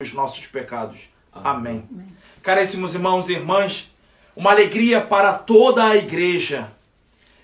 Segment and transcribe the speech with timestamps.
[0.00, 1.10] os nossos pecados.
[1.32, 1.84] Amém.
[1.90, 2.16] Amém.
[2.40, 3.90] Caríssimos irmãos e irmãs,
[4.36, 6.70] uma alegria para toda a igreja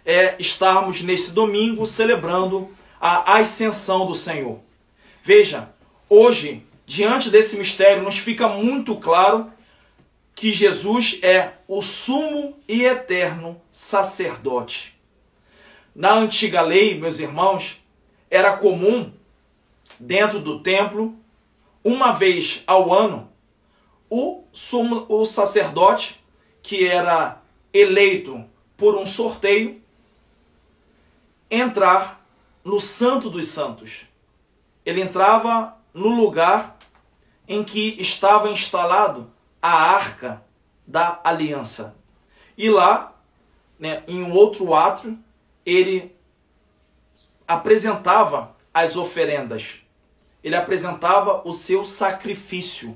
[0.07, 4.61] é estarmos nesse domingo celebrando a ascensão do Senhor.
[5.21, 5.69] Veja,
[6.09, 9.53] hoje, diante desse mistério, nos fica muito claro
[10.33, 14.97] que Jesus é o sumo e eterno sacerdote.
[15.93, 17.83] Na antiga lei, meus irmãos,
[18.31, 19.13] era comum,
[19.99, 21.19] dentro do templo,
[21.85, 23.31] uma vez ao ano,
[24.09, 26.25] o, sumo, o sacerdote,
[26.63, 28.45] que era eleito
[28.77, 29.83] por um sorteio,
[31.51, 32.25] entrar
[32.65, 34.09] no Santo dos Santos.
[34.85, 36.79] Ele entrava no lugar
[37.47, 39.31] em que estava instalado
[39.61, 40.43] a arca
[40.87, 41.97] da aliança.
[42.57, 43.15] E lá,
[43.79, 45.19] né, em um outro átrio,
[45.65, 46.15] ele
[47.47, 49.81] apresentava as oferendas.
[50.45, 52.95] Ele apresentava o seu sacrifício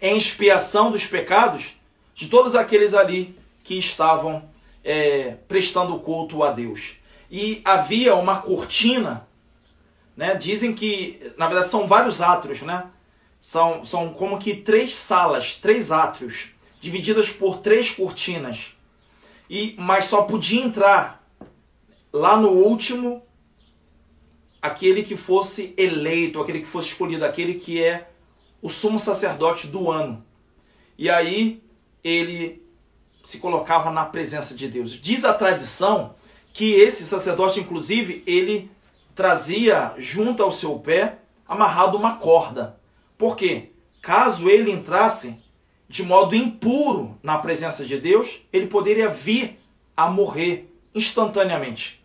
[0.00, 1.74] em expiação dos pecados
[2.14, 4.48] de todos aqueles ali que estavam
[4.84, 6.92] é, prestando culto a Deus.
[7.28, 9.26] E havia uma cortina,
[10.16, 10.36] né?
[10.36, 12.86] dizem que, na verdade, são vários átrios, né?
[13.40, 18.76] São, são como que três salas, três átrios, divididas por três cortinas.
[19.48, 21.24] E Mas só podia entrar
[22.12, 23.22] lá no último
[24.60, 28.10] aquele que fosse eleito, aquele que fosse escolhido, aquele que é
[28.60, 30.24] o sumo sacerdote do ano.
[30.98, 31.62] E aí
[32.04, 32.62] ele
[33.22, 34.92] se colocava na presença de Deus.
[34.92, 36.14] Diz a tradição
[36.52, 38.70] que esse sacerdote, inclusive, ele
[39.14, 42.78] trazia junto ao seu pé amarrado uma corda.
[43.16, 45.42] Porque caso ele entrasse
[45.88, 49.58] de modo impuro na presença de Deus, ele poderia vir
[49.96, 52.02] a morrer instantaneamente.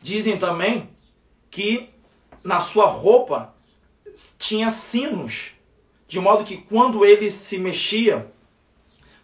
[0.00, 0.88] Dizem também
[1.56, 1.88] que
[2.44, 3.54] na sua roupa
[4.38, 5.52] tinha sinos,
[6.06, 8.30] de modo que quando ele se mexia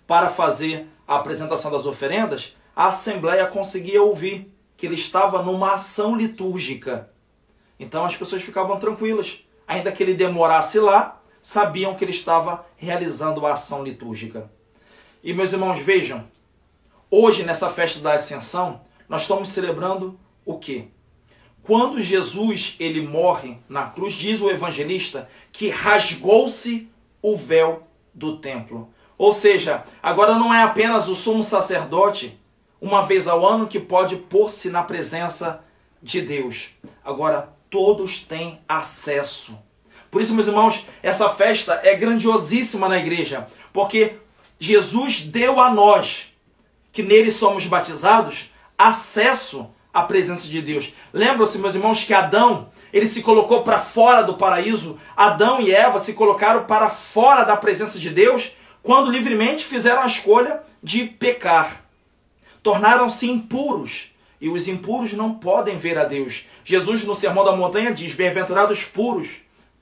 [0.07, 6.17] para fazer a apresentação das oferendas, a assembleia conseguia ouvir que ele estava numa ação
[6.17, 7.11] litúrgica.
[7.79, 13.45] Então as pessoas ficavam tranquilas ainda que ele demorasse lá, sabiam que ele estava realizando
[13.45, 14.51] a ação litúrgica.
[15.23, 16.27] E meus irmãos, vejam,
[17.11, 20.89] hoje nessa festa da Ascensão, nós estamos celebrando o quê?
[21.63, 26.89] Quando Jesus ele morre na cruz, diz o evangelista que rasgou-se
[27.21, 28.93] o véu do templo.
[29.17, 32.37] Ou seja, agora não é apenas o sumo sacerdote,
[32.81, 35.65] uma vez ao ano, que pode pôr-se na presença
[36.03, 36.71] de Deus.
[37.05, 39.57] Agora todos têm acesso.
[40.11, 44.17] Por isso, meus irmãos, essa festa é grandiosíssima na igreja, porque
[44.59, 46.33] Jesus deu a nós,
[46.91, 50.93] que nele somos batizados, acesso à presença de Deus.
[51.13, 55.99] Lembram-se, meus irmãos, que Adão, ele se colocou para fora do paraíso, Adão e Eva
[55.99, 61.85] se colocaram para fora da presença de Deus quando livremente fizeram a escolha de pecar.
[62.63, 64.11] Tornaram-se impuros
[64.41, 66.47] e os impuros não podem ver a Deus.
[66.65, 69.29] Jesus, no Sermão da Montanha, diz: Bem-aventurados puros,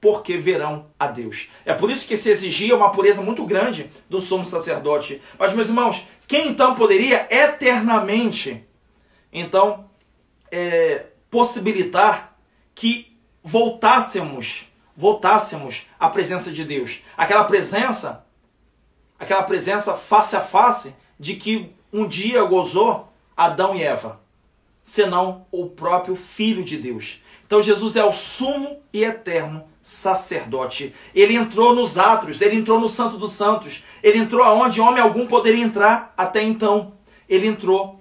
[0.00, 1.48] porque verão a Deus.
[1.64, 5.20] É por isso que se exigia uma pureza muito grande do sumo sacerdote.
[5.38, 8.64] Mas, meus irmãos, quem então poderia eternamente,
[9.32, 9.89] então,
[10.50, 12.36] é, possibilitar
[12.74, 14.66] que voltássemos,
[14.96, 17.02] voltássemos à presença de Deus?
[17.16, 18.24] Aquela presença,
[19.18, 24.20] aquela presença face a face de que um dia gozou Adão e Eva
[24.82, 27.20] senão o próprio Filho de Deus.
[27.46, 30.94] Então Jesus é o sumo e eterno sacerdote.
[31.14, 35.26] Ele entrou nos átrios, ele entrou no Santo dos Santos, ele entrou aonde homem algum
[35.26, 36.94] poderia entrar até então.
[37.28, 37.99] Ele entrou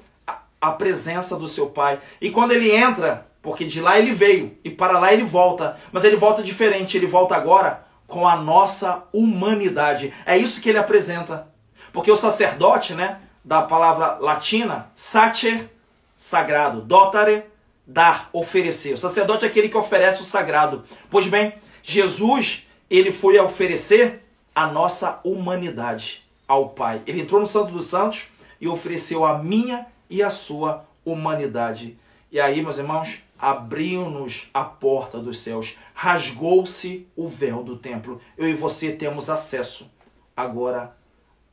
[0.61, 1.99] à presença do seu Pai.
[2.19, 6.03] E quando ele entra, porque de lá ele veio e para lá ele volta, mas
[6.03, 10.13] ele volta diferente, ele volta agora com a nossa humanidade.
[10.25, 11.47] É isso que ele apresenta.
[11.93, 15.69] Porque o sacerdote, né, da palavra latina, sacer,
[16.17, 16.81] sagrado.
[16.81, 17.45] Dotare,
[17.85, 18.93] dar, oferecer.
[18.93, 20.83] O sacerdote é aquele que oferece o sagrado.
[21.09, 27.01] Pois bem, Jesus, ele foi a oferecer a nossa humanidade ao Pai.
[27.07, 28.27] Ele entrou no Santo dos Santos
[28.59, 31.97] e ofereceu a minha e a sua humanidade.
[32.31, 38.21] E aí, meus irmãos, abriu-nos a porta dos céus, rasgou-se o véu do templo.
[38.37, 39.89] Eu e você temos acesso
[40.35, 40.95] agora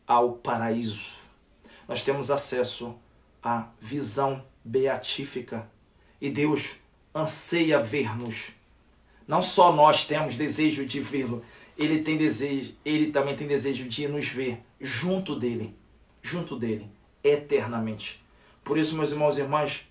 [0.07, 1.05] ao paraíso.
[1.89, 2.95] Nós temos acesso
[3.43, 5.71] à visão beatífica.
[6.21, 6.77] E Deus
[7.15, 8.51] anseia ver-nos.
[9.27, 11.45] Não só nós temos desejo de vê-lo,
[11.77, 15.77] ele tem desejo, ele também tem desejo de nos ver junto dele,
[16.23, 16.89] junto dele,
[17.23, 18.25] eternamente.
[18.67, 19.87] Por isso, meus irmãos e irmãs,